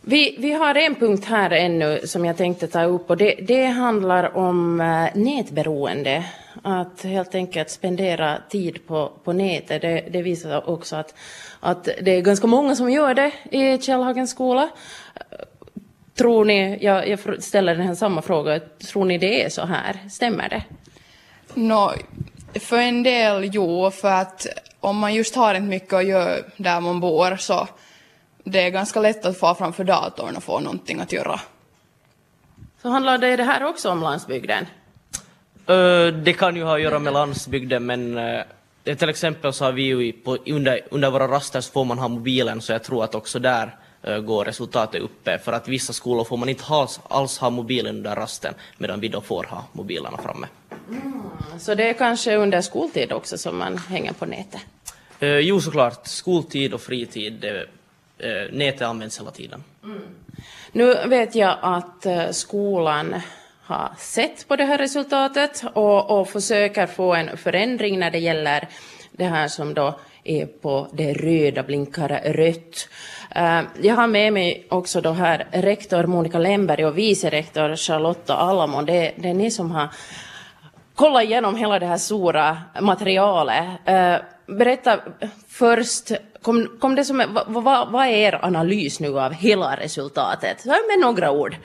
Vi, 0.00 0.36
vi 0.38 0.52
har 0.52 0.74
en 0.74 0.94
punkt 0.94 1.24
här 1.24 1.50
ännu 1.50 2.06
som 2.06 2.24
jag 2.24 2.36
tänkte 2.36 2.66
ta 2.68 2.84
upp 2.84 3.10
och 3.10 3.16
det, 3.16 3.34
det 3.42 3.64
handlar 3.64 4.36
om 4.36 4.80
äh, 4.80 5.08
nätberoende. 5.14 6.24
Att 6.62 7.02
helt 7.02 7.34
enkelt 7.34 7.70
spendera 7.70 8.38
tid 8.48 8.86
på, 8.86 9.12
på 9.24 9.32
nätet. 9.32 9.82
Det, 9.82 10.04
det 10.10 10.22
visar 10.22 10.70
också 10.70 10.96
att, 10.96 11.14
att 11.60 11.84
det 11.84 12.10
är 12.10 12.20
ganska 12.20 12.46
många 12.46 12.76
som 12.76 12.90
gör 12.90 13.14
det 13.14 13.32
i 13.50 13.78
Källhagens 13.82 14.30
skola. 14.30 14.68
Tror 16.14 16.44
ni, 16.44 16.84
jag, 16.84 17.08
jag 17.08 17.42
ställer 17.42 17.74
den 17.74 17.86
här 17.86 17.94
samma 17.94 18.22
fråga, 18.22 18.60
tror 18.90 19.04
ni 19.04 19.18
det 19.18 19.44
är 19.44 19.48
så 19.48 19.64
här? 19.64 19.98
Stämmer 20.10 20.48
det? 20.48 20.64
No, 21.54 21.92
för 22.58 22.76
en 22.76 23.02
del 23.02 23.50
jo, 23.52 23.90
för 23.90 24.10
att 24.10 24.46
om 24.80 24.96
man 24.98 25.14
just 25.14 25.36
har 25.36 25.54
inte 25.54 25.68
mycket 25.68 25.92
att 25.92 26.06
göra 26.06 26.36
där 26.56 26.80
man 26.80 27.00
bor 27.00 27.36
så 27.36 27.68
det 28.44 28.62
är 28.62 28.70
ganska 28.70 29.00
lätt 29.00 29.24
att 29.24 29.38
få 29.38 29.54
framför 29.54 29.84
datorn 29.84 30.36
och 30.36 30.42
få 30.42 30.60
någonting 30.60 31.00
att 31.00 31.12
göra. 31.12 31.40
Så 32.82 32.88
handlar 32.88 33.18
det, 33.18 33.36
det 33.36 33.44
här 33.44 33.64
också 33.64 33.90
om 33.90 34.02
landsbygden? 34.02 34.66
Uh, 35.70 36.06
det 36.06 36.32
kan 36.32 36.56
ju 36.56 36.64
ha 36.64 36.74
att 36.74 36.82
göra 36.82 36.98
med 36.98 37.12
landsbygden 37.12 37.86
men 37.86 38.18
uh, 38.18 38.42
till 38.96 39.08
exempel 39.08 39.52
så 39.52 39.64
har 39.64 39.72
vi 39.72 39.82
ju 39.82 40.12
på, 40.12 40.38
under, 40.46 40.80
under 40.90 41.10
våra 41.10 41.28
raster 41.28 41.60
så 41.60 41.72
får 41.72 41.84
man 41.84 41.98
ha 41.98 42.08
mobilen 42.08 42.60
så 42.60 42.72
jag 42.72 42.84
tror 42.84 43.04
att 43.04 43.14
också 43.14 43.38
där 43.38 43.76
uh, 44.08 44.18
går 44.18 44.44
resultatet 44.44 45.02
uppe 45.02 45.38
för 45.38 45.52
att 45.52 45.68
vissa 45.68 45.92
skolor 45.92 46.24
får 46.24 46.36
man 46.36 46.48
inte 46.48 46.64
alls, 46.68 47.00
alls 47.08 47.38
ha 47.38 47.50
mobilen 47.50 47.96
under 47.96 48.16
rasten 48.16 48.54
medan 48.78 49.00
vi 49.00 49.08
då 49.08 49.20
får 49.20 49.44
ha 49.44 49.64
mobilerna 49.72 50.18
framme. 50.18 50.46
Mm, 50.88 51.22
så 51.58 51.74
det 51.74 51.88
är 51.88 51.92
kanske 51.92 52.36
under 52.36 52.60
skoltid 52.60 53.12
också 53.12 53.38
som 53.38 53.58
man 53.58 53.78
hänger 53.78 54.12
på 54.12 54.26
nätet? 54.26 54.60
Uh, 55.22 55.38
jo 55.38 55.60
såklart, 55.60 56.06
skoltid 56.06 56.74
och 56.74 56.80
fritid 56.80 57.32
det, 57.32 57.66
eh, 58.18 58.52
nätet 58.52 58.82
används 58.82 59.20
hela 59.20 59.30
tiden. 59.30 59.64
Mm. 59.84 60.02
Nu 60.72 60.94
vet 61.06 61.34
jag 61.34 61.58
att 61.62 62.06
eh, 62.06 62.30
skolan 62.30 63.20
har 63.62 63.90
sett 63.98 64.48
på 64.48 64.56
det 64.56 64.64
här 64.64 64.78
resultatet 64.78 65.64
och, 65.74 66.20
och 66.20 66.28
försöker 66.28 66.86
få 66.86 67.14
en 67.14 67.36
förändring 67.36 67.98
när 67.98 68.10
det 68.10 68.18
gäller 68.18 68.68
det 69.12 69.24
här 69.24 69.48
som 69.48 69.74
då 69.74 70.00
är 70.24 70.46
på 70.46 70.88
det 70.92 71.12
röda, 71.12 71.62
blinkar 71.62 72.08
rött. 72.24 72.88
Uh, 73.36 73.86
jag 73.86 73.94
har 73.94 74.06
med 74.06 74.32
mig 74.32 74.66
också 74.68 75.00
då 75.00 75.12
här 75.12 75.46
rektor 75.52 76.06
Monica 76.06 76.38
Lemberg 76.38 76.86
och 76.86 76.98
vice 76.98 77.30
rektor 77.30 77.76
Charlotta 77.76 78.36
Alamo. 78.36 78.82
Det, 78.82 79.12
det 79.16 79.28
är 79.28 79.34
ni 79.34 79.50
som 79.50 79.70
har 79.70 79.88
kolla 80.98 81.22
igenom 81.22 81.56
hela 81.56 81.78
det 81.78 81.86
här 81.86 81.98
stora 81.98 82.58
materialet. 82.80 83.64
Eh, 83.84 84.16
berätta 84.46 85.00
först, 85.48 86.12
kom, 86.42 86.78
kom 86.80 86.94
det 86.94 87.04
som, 87.04 87.22
vad, 87.28 87.64
vad, 87.64 87.88
vad 87.92 88.06
är 88.06 88.10
er 88.10 88.44
analys 88.44 89.00
nu 89.00 89.20
av 89.20 89.32
hela 89.32 89.76
resultatet? 89.76 90.64
Med 90.64 90.98
några 91.00 91.30
ord. 91.30 91.56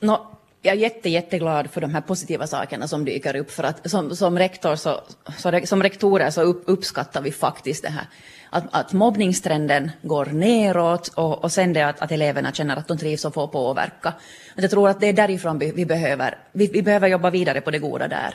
No, 0.00 0.31
jag 0.62 0.74
är 0.74 0.78
jätte, 0.78 1.08
jätteglad 1.08 1.70
för 1.70 1.80
de 1.80 1.94
här 1.94 2.00
positiva 2.00 2.46
sakerna 2.46 2.88
som 2.88 3.04
dyker 3.04 3.36
upp. 3.36 3.50
För 3.50 3.64
att 3.64 3.90
som, 3.90 4.16
som 4.16 4.38
rektor 4.38 4.76
så, 4.76 5.00
så, 5.36 5.60
som 5.64 5.82
rektorer 5.82 6.30
så 6.30 6.42
upp, 6.42 6.62
uppskattar 6.66 7.22
vi 7.22 7.32
faktiskt 7.32 7.82
det 7.82 7.88
här. 7.88 8.06
Att, 8.50 8.64
att 8.70 8.92
mobbningstrenden 8.92 9.90
går 10.02 10.26
neråt 10.26 11.08
och, 11.08 11.44
och 11.44 11.52
sen 11.52 11.72
det 11.72 11.82
att, 11.82 12.02
att 12.02 12.12
eleverna 12.12 12.52
känner 12.52 12.76
att 12.76 12.88
de 12.88 12.98
trivs 12.98 13.24
och 13.24 13.34
får 13.34 13.46
påverka. 13.46 14.08
Att 14.56 14.62
jag 14.62 14.70
tror 14.70 14.88
att 14.88 15.00
det 15.00 15.06
är 15.06 15.12
därifrån 15.12 15.58
vi, 15.58 15.72
vi 15.72 15.86
behöver, 15.86 16.38
vi, 16.52 16.66
vi 16.66 16.82
behöver 16.82 17.08
jobba 17.08 17.30
vidare 17.30 17.60
på 17.60 17.70
det 17.70 17.78
goda 17.78 18.08
där. 18.08 18.34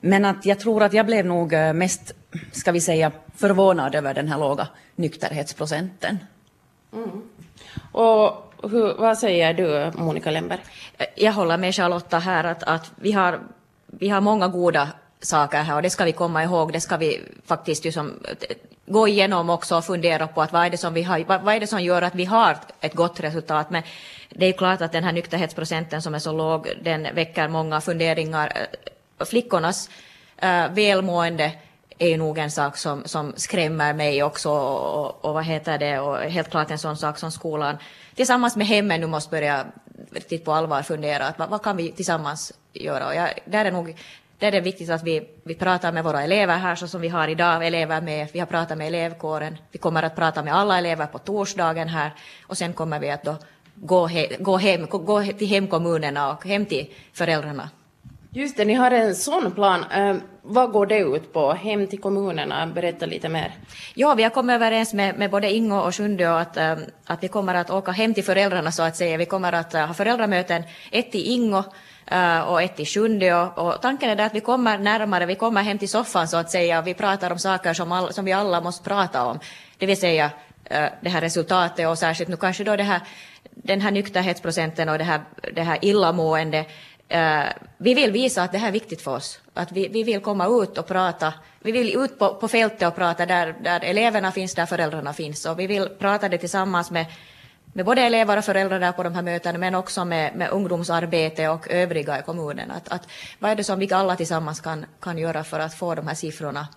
Men 0.00 0.24
att 0.24 0.46
jag 0.46 0.60
tror 0.60 0.82
att 0.82 0.92
jag 0.92 1.06
blev 1.06 1.26
nog 1.26 1.52
eh, 1.52 1.72
mest, 1.72 2.12
ska 2.52 2.72
vi 2.72 2.80
säga, 2.80 3.12
förvånad 3.36 3.94
över 3.94 4.14
den 4.14 4.28
här 4.28 4.38
låga 4.38 4.68
nykterhetsprocenten. 4.96 6.18
Mm. 6.92 7.22
Och 7.92 8.45
hur, 8.62 8.94
vad 8.94 9.18
säger 9.18 9.54
du, 9.54 9.92
Monica 9.98 10.30
Lemberg? 10.30 10.60
Jag 11.14 11.32
håller 11.32 11.56
med 11.56 11.74
Charlotta 11.74 12.18
här 12.18 12.44
att, 12.44 12.62
att 12.62 12.92
vi, 12.96 13.12
har, 13.12 13.40
vi 13.86 14.08
har 14.08 14.20
många 14.20 14.48
goda 14.48 14.88
saker 15.20 15.62
här 15.62 15.76
och 15.76 15.82
det 15.82 15.90
ska 15.90 16.04
vi 16.04 16.12
komma 16.12 16.44
ihåg. 16.44 16.72
Det 16.72 16.80
ska 16.80 16.96
vi 16.96 17.20
faktiskt 17.46 17.84
liksom 17.84 18.12
gå 18.86 19.08
igenom 19.08 19.50
också 19.50 19.76
och 19.76 19.84
fundera 19.84 20.26
på 20.26 20.42
att 20.42 20.52
vad 20.52 20.66
är 20.66 20.70
det 20.70 20.76
som, 20.76 20.94
vi 20.94 21.02
har, 21.02 21.24
vad 21.24 21.54
är 21.54 21.60
det 21.60 21.66
som 21.66 21.82
gör 21.82 22.02
att 22.02 22.14
vi 22.14 22.24
har 22.24 22.56
ett 22.80 22.94
gott 22.94 23.20
resultat. 23.20 23.70
Men 23.70 23.82
det 24.30 24.46
är 24.46 24.52
klart 24.52 24.80
att 24.80 24.92
den 24.92 25.04
här 25.04 25.12
nykterhetsprocenten 25.12 26.02
som 26.02 26.14
är 26.14 26.18
så 26.18 26.32
låg, 26.32 26.68
den 26.82 27.02
väcker 27.14 27.48
många 27.48 27.80
funderingar 27.80 28.52
eh, 29.18 29.26
flickornas 29.26 29.90
äh, 30.36 30.68
välmående 30.70 31.52
är 31.98 32.08
ju 32.08 32.16
nog 32.16 32.38
en 32.38 32.50
sak 32.50 32.76
som, 32.76 33.04
som 33.04 33.32
skrämmer 33.36 33.94
mig 33.94 34.22
också 34.22 34.50
och, 34.50 35.24
och, 35.24 35.34
vad 35.34 35.44
heter 35.44 35.78
det 35.78 35.98
och 35.98 36.18
helt 36.18 36.50
klart 36.50 36.70
en 36.70 36.78
sån 36.78 36.96
sak 36.96 37.18
som 37.18 37.32
skolan. 37.32 37.76
Tillsammans 38.14 38.56
med 38.56 38.66
hemmen 38.66 39.00
nu 39.00 39.06
måste 39.06 39.30
börja 39.30 39.66
riktigt 40.10 40.44
på 40.44 40.52
allvar 40.52 40.82
fundera 40.82 41.26
att 41.26 41.38
vad, 41.38 41.48
vad 41.48 41.62
kan 41.62 41.76
vi 41.76 41.92
tillsammans 41.92 42.52
göra? 42.72 43.06
Och 43.06 43.14
jag, 43.14 43.28
där 43.44 43.64
är 43.64 43.72
nog 43.72 43.96
där 44.38 44.48
är 44.48 44.52
det 44.52 44.60
viktigt 44.60 44.90
att 44.90 45.02
vi, 45.02 45.28
vi 45.42 45.54
pratar 45.54 45.92
med 45.92 46.04
våra 46.04 46.22
elever 46.22 46.56
här 46.56 46.74
så 46.74 46.88
som 46.88 47.00
vi 47.00 47.08
har 47.08 47.28
idag 47.28 47.66
elever 47.66 48.00
med, 48.00 48.28
vi 48.32 48.38
har 48.38 48.46
pratat 48.46 48.78
med 48.78 48.86
elevkåren, 48.86 49.58
vi 49.70 49.78
kommer 49.78 50.02
att 50.02 50.16
prata 50.16 50.42
med 50.42 50.54
alla 50.54 50.78
elever 50.78 51.06
på 51.06 51.18
torsdagen 51.18 51.88
här. 51.88 52.10
Och 52.46 52.58
sen 52.58 52.72
kommer 52.72 53.00
vi 53.00 53.10
att 53.10 53.24
då 53.24 53.36
gå, 53.74 54.06
he, 54.06 54.36
gå, 54.38 54.56
hem, 54.56 54.86
gå 54.86 55.22
till 55.22 55.48
hemkommunerna 55.48 56.32
och 56.32 56.44
hem 56.44 56.66
till 56.66 56.94
föräldrarna. 57.12 57.70
Just 58.36 58.56
det, 58.56 58.64
ni 58.64 58.74
har 58.74 58.90
en 58.90 59.14
sån 59.14 59.52
plan. 59.52 59.84
Uh, 59.98 60.16
vad 60.42 60.70
går 60.70 60.86
det 60.86 60.98
ut 60.98 61.32
på? 61.32 61.52
Hem 61.52 61.86
till 61.86 62.00
kommunerna, 62.00 62.66
berätta 62.66 63.06
lite 63.06 63.28
mer. 63.28 63.52
Ja, 63.94 64.14
vi 64.14 64.22
har 64.22 64.30
kommit 64.30 64.54
överens 64.54 64.94
med, 64.94 65.18
med 65.18 65.30
både 65.30 65.52
Ingo 65.52 65.76
och 65.76 65.94
Sjunde 65.94 66.38
att, 66.38 66.56
uh, 66.56 66.72
att 67.06 67.22
vi 67.22 67.28
kommer 67.28 67.54
att 67.54 67.70
åka 67.70 67.92
hem 67.92 68.14
till 68.14 68.24
föräldrarna 68.24 68.72
så 68.72 68.82
att 68.82 68.96
säga. 68.96 69.16
Vi 69.16 69.26
kommer 69.26 69.52
att 69.52 69.74
uh, 69.74 69.80
ha 69.80 69.94
föräldramöten, 69.94 70.62
ett 70.90 71.14
i 71.14 71.32
Ingo 71.32 71.62
eh, 72.06 72.40
och 72.40 72.62
ett 72.62 72.80
i 72.80 72.86
Sjundeå. 72.86 73.48
Och 73.56 73.82
tanken 73.82 74.10
är 74.10 74.26
att 74.26 74.34
vi 74.34 74.40
kommer 74.40 74.78
närmare, 74.78 75.26
vi 75.26 75.34
kommer 75.34 75.62
hem 75.62 75.78
till 75.78 75.88
soffan 75.88 76.28
så 76.28 76.36
att 76.36 76.50
säga. 76.50 76.82
Vi 76.82 76.94
pratar 76.94 77.30
om 77.30 77.38
saker 77.38 77.74
som, 77.74 77.92
all, 77.92 78.12
som 78.12 78.24
vi 78.24 78.32
alla 78.32 78.60
måste 78.60 78.84
prata 78.84 79.24
om. 79.24 79.38
Det 79.78 79.86
vill 79.86 80.00
säga 80.00 80.30
eh, 80.64 80.86
det 81.00 81.08
här 81.08 81.20
resultatet 81.20 81.88
och 81.88 81.98
särskilt 81.98 82.30
nu 82.30 82.36
kanske 82.36 82.64
då 82.64 82.76
det 82.76 82.82
här, 82.82 83.00
den 83.50 83.80
här 83.80 83.90
nykterhetsprocenten 83.90 84.88
och 84.88 84.98
det 84.98 85.04
här, 85.04 85.20
det 85.54 85.62
här 85.62 85.78
illamående 85.82 86.64
Uh, 87.14 87.52
vi 87.78 87.94
vill 87.94 88.12
visa 88.12 88.42
att 88.42 88.52
det 88.52 88.58
här 88.58 88.68
är 88.68 88.72
viktigt 88.72 89.02
för 89.02 89.14
oss. 89.14 89.40
Att 89.54 89.72
vi, 89.72 89.88
vi 89.88 90.02
vill 90.02 90.20
komma 90.20 90.46
ut 90.62 90.78
och 90.78 90.86
prata. 90.86 91.34
Vi 91.60 91.72
vill 91.72 91.96
ut 91.96 92.18
på, 92.18 92.34
på 92.34 92.48
fältet 92.48 92.88
och 92.88 92.94
prata 92.94 93.26
där, 93.26 93.54
där 93.62 93.80
eleverna 93.84 94.32
finns, 94.32 94.54
där 94.54 94.66
föräldrarna 94.66 95.12
finns. 95.12 95.46
Och 95.46 95.60
vi 95.60 95.66
vill 95.66 95.88
prata 95.88 96.28
det 96.28 96.38
tillsammans 96.38 96.90
med, 96.90 97.06
med 97.72 97.84
både 97.84 98.02
elever 98.02 98.36
och 98.36 98.44
föräldrar 98.44 98.80
där 98.80 98.92
på 98.92 99.02
de 99.02 99.14
här 99.14 99.22
mötena, 99.22 99.58
men 99.58 99.74
också 99.74 100.04
med, 100.04 100.36
med 100.36 100.50
ungdomsarbete 100.50 101.48
och 101.48 101.70
övriga 101.70 102.18
i 102.18 102.22
kommunen. 102.22 102.70
Att, 102.70 102.88
att, 102.88 103.08
vad 103.38 103.50
är 103.50 103.56
det 103.56 103.64
som 103.64 103.78
vi 103.78 103.92
alla 103.92 104.16
tillsammans 104.16 104.60
kan, 104.60 104.86
kan 105.00 105.18
göra 105.18 105.44
för 105.44 105.60
att 105.60 105.74
få 105.74 105.94
de 105.94 106.06
här 106.06 106.14
siffrorna 106.14 106.68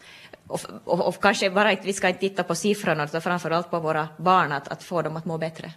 och, 0.50 0.62
och, 0.86 1.08
och 1.08 1.22
kanske 1.22 1.50
bara 1.50 1.76
vi 1.76 1.94
ska 1.94 2.08
inte 2.08 2.20
titta 2.20 2.44
på 2.44 2.56
siffrorna, 2.56 3.04
utan 3.04 3.22
framför 3.22 3.52
allt 3.52 3.72
på 3.72 3.80
våra 3.80 4.08
barn, 4.18 4.52
att, 4.52 4.68
att 4.68 4.84
få 4.84 5.02
dem 5.02 5.18
att 5.18 5.26
må 5.26 5.38
bättre. 5.38 5.72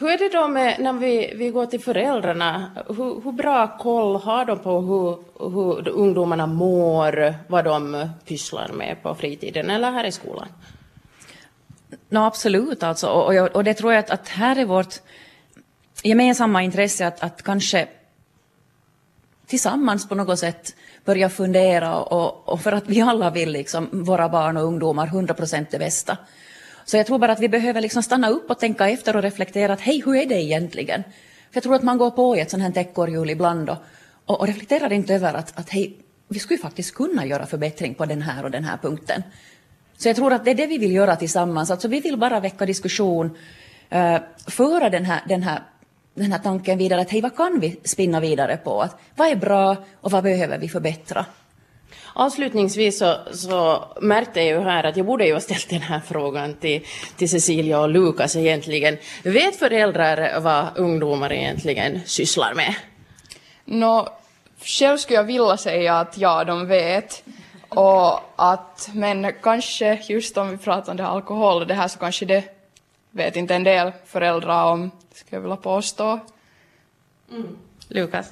Hur 0.00 0.10
är 0.10 0.18
det 0.18 0.28
då 0.28 0.48
med 0.48 0.80
när 0.80 0.92
vi, 0.92 1.32
vi 1.36 1.50
går 1.50 1.66
till 1.66 1.80
föräldrarna? 1.80 2.70
Hur, 2.88 3.20
hur 3.24 3.32
bra 3.32 3.78
koll 3.78 4.16
har 4.16 4.44
de 4.44 4.58
på 4.58 4.80
hur, 4.80 5.18
hur 5.50 5.88
ungdomarna 5.88 6.46
mår, 6.46 7.34
vad 7.46 7.64
de 7.64 8.08
pysslar 8.24 8.68
med 8.68 9.02
på 9.02 9.14
fritiden 9.14 9.70
eller 9.70 9.90
här 9.90 10.04
i 10.04 10.12
skolan? 10.12 10.48
No, 12.08 12.18
absolut, 12.18 12.82
alltså. 12.82 13.06
och, 13.06 13.34
och, 13.34 13.48
och 13.48 13.64
det 13.64 13.74
tror 13.74 13.92
jag 13.92 14.00
att, 14.00 14.10
att 14.10 14.28
här 14.28 14.56
är 14.56 14.64
vårt 14.64 14.94
gemensamma 16.02 16.62
intresse 16.62 17.06
att, 17.06 17.22
att 17.22 17.42
kanske 17.42 17.88
tillsammans 19.46 20.08
på 20.08 20.14
något 20.14 20.38
sätt 20.38 20.74
börja 21.04 21.28
fundera 21.28 21.98
och, 22.00 22.48
och 22.48 22.60
för 22.60 22.72
att 22.72 22.86
vi 22.86 23.00
alla 23.00 23.30
vill 23.30 23.50
liksom 23.52 23.88
våra 23.92 24.28
barn 24.28 24.56
och 24.56 24.64
ungdomar 24.64 25.06
100 25.06 25.34
procent 25.34 25.70
det 25.70 25.78
bästa. 25.78 26.16
Så 26.88 26.96
jag 26.96 27.06
tror 27.06 27.18
bara 27.18 27.32
att 27.32 27.40
vi 27.40 27.48
behöver 27.48 27.80
liksom 27.80 28.02
stanna 28.02 28.28
upp 28.28 28.50
och 28.50 28.58
tänka 28.58 28.88
efter 28.88 29.16
och 29.16 29.22
reflektera 29.22 29.72
att 29.72 29.80
hej, 29.80 30.02
hur 30.06 30.16
är 30.16 30.26
det 30.26 30.42
egentligen? 30.42 31.02
För 31.50 31.56
jag 31.56 31.62
tror 31.62 31.74
att 31.74 31.82
man 31.82 31.98
går 31.98 32.10
på 32.10 32.36
i 32.36 32.40
ett 32.40 32.50
sånt 32.50 32.62
här 32.62 32.78
ekorrhjul 32.78 33.30
ibland 33.30 33.70
och, 33.70 33.76
och, 34.24 34.40
och 34.40 34.46
reflekterar 34.46 34.92
inte 34.92 35.14
över 35.14 35.34
att, 35.34 35.58
att 35.58 35.70
hej, 35.70 35.96
vi 36.28 36.38
skulle 36.38 36.58
faktiskt 36.58 36.94
kunna 36.94 37.26
göra 37.26 37.46
förbättring 37.46 37.94
på 37.94 38.06
den 38.06 38.22
här 38.22 38.44
och 38.44 38.50
den 38.50 38.64
här 38.64 38.76
punkten. 38.76 39.22
Så 39.96 40.08
jag 40.08 40.16
tror 40.16 40.32
att 40.32 40.44
det 40.44 40.50
är 40.50 40.54
det 40.54 40.66
vi 40.66 40.78
vill 40.78 40.92
göra 40.92 41.16
tillsammans. 41.16 41.70
Alltså 41.70 41.88
vi 41.88 42.00
vill 42.00 42.16
bara 42.16 42.40
väcka 42.40 42.66
diskussion, 42.66 43.36
eh, 43.90 44.16
föra 44.46 44.90
den 44.90 45.04
här, 45.04 45.20
den, 45.28 45.42
här, 45.42 45.62
den 46.14 46.32
här 46.32 46.38
tanken 46.38 46.78
vidare 46.78 47.00
att 47.00 47.10
hej, 47.10 47.20
vad 47.20 47.36
kan 47.36 47.60
vi 47.60 47.80
spinna 47.84 48.20
vidare 48.20 48.56
på? 48.56 48.82
Att, 48.82 49.00
vad 49.16 49.28
är 49.28 49.36
bra 49.36 49.76
och 50.00 50.10
vad 50.10 50.24
behöver 50.24 50.58
vi 50.58 50.68
förbättra? 50.68 51.26
Avslutningsvis 52.12 52.98
så, 52.98 53.16
så 53.32 53.84
märkte 54.00 54.40
jag 54.40 54.48
ju 54.48 54.60
här 54.60 54.84
att 54.84 54.96
jag 54.96 55.06
borde 55.06 55.26
ju 55.26 55.32
ha 55.32 55.40
ställt 55.40 55.70
den 55.70 55.82
här 55.82 56.00
frågan 56.08 56.54
till, 56.54 56.84
till 57.16 57.30
Cecilia 57.30 57.80
och 57.80 57.88
Lukas 57.88 58.36
egentligen. 58.36 58.98
Vet 59.22 59.56
föräldrar 59.56 60.40
vad 60.40 60.66
ungdomar 60.76 61.32
egentligen 61.32 62.00
sysslar 62.06 62.54
med? 62.54 62.74
Nå, 63.64 64.08
själv 64.60 64.96
skulle 64.98 65.18
jag 65.18 65.24
vilja 65.24 65.56
säga 65.56 66.00
att 66.00 66.18
ja, 66.18 66.44
de 66.44 66.66
vet. 66.66 67.24
Och 67.68 68.20
att, 68.36 68.90
men 68.92 69.32
kanske 69.42 70.02
just 70.08 70.36
om 70.36 70.50
vi 70.50 70.56
pratar 70.56 70.90
om 70.90 70.96
det 70.96 71.02
här 71.02 71.10
alkohol 71.10 71.62
och 71.62 71.66
det 71.66 71.74
här 71.74 71.88
så 71.88 71.98
kanske 71.98 72.24
det 72.24 72.44
vet 73.10 73.36
inte 73.36 73.54
en 73.54 73.64
del 73.64 73.92
föräldrar 74.06 74.64
om, 74.64 74.90
skulle 75.14 75.36
jag 75.36 75.40
vilja 75.40 75.56
påstå. 75.56 76.20
Lukas? 77.88 78.30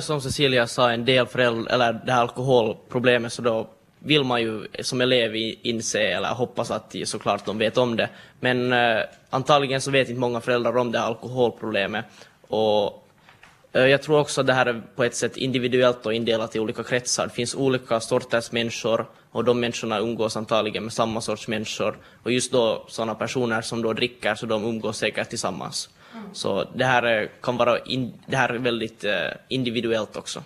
Som 0.00 0.20
Cecilia 0.20 0.66
sa, 0.66 0.90
en 0.90 1.04
del 1.04 1.26
föräldrar, 1.26 1.72
eller 1.74 1.92
det 1.92 2.12
här 2.12 2.20
alkoholproblemet, 2.20 3.32
så 3.32 3.42
då 3.42 3.66
vill 3.98 4.24
man 4.24 4.42
ju 4.42 4.66
som 4.80 5.00
elev 5.00 5.36
inse 5.62 6.00
eller 6.00 6.28
hoppas 6.28 6.70
att 6.70 6.90
de- 6.90 7.06
såklart 7.06 7.44
de 7.44 7.58
vet 7.58 7.78
om 7.78 7.96
det. 7.96 8.08
Men 8.40 8.72
eh, 8.72 9.00
antagligen 9.30 9.80
så 9.80 9.90
vet 9.90 10.08
inte 10.08 10.20
många 10.20 10.40
föräldrar 10.40 10.76
om 10.76 10.92
det 10.92 10.98
här 10.98 11.06
alkoholproblemet. 11.06 12.04
Och 12.48 13.08
eh, 13.72 13.84
jag 13.86 14.02
tror 14.02 14.20
också 14.20 14.40
att 14.40 14.46
det 14.46 14.52
här 14.52 14.66
är 14.66 14.82
på 14.96 15.04
ett 15.04 15.14
sätt 15.14 15.36
individuellt 15.36 16.06
och 16.06 16.14
indelat 16.14 16.56
i 16.56 16.60
olika 16.60 16.82
kretsar. 16.82 17.26
Det 17.26 17.32
finns 17.34 17.54
olika 17.54 18.00
sorters 18.00 18.52
människor 18.52 19.06
och 19.30 19.44
de 19.44 19.60
människorna 19.60 19.98
umgås 19.98 20.36
antagligen 20.36 20.82
med 20.82 20.92
samma 20.92 21.20
sorts 21.20 21.48
människor. 21.48 21.98
Och 22.22 22.32
just 22.32 22.52
då 22.52 22.84
sådana 22.88 23.14
personer 23.14 23.62
som 23.62 23.82
då 23.82 23.92
dricker, 23.92 24.34
så 24.34 24.46
de 24.46 24.64
umgås 24.64 24.98
säkert 24.98 25.28
tillsammans. 25.28 25.88
Så 26.32 26.64
det 26.74 26.84
här 26.84 27.02
är, 27.02 27.30
kan 27.42 27.56
vara 27.56 27.78
in, 27.78 28.12
det 28.26 28.36
här 28.36 28.48
är 28.48 28.58
väldigt 28.58 29.04
eh, 29.04 29.12
individuellt 29.48 30.16
också. 30.16 30.42